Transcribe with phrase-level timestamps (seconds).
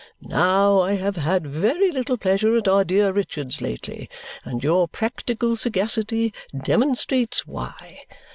[0.23, 4.09] Now, I have had very little pleasure at our dear Richard's lately,
[4.43, 7.99] and your practical sagacity demonstrates why.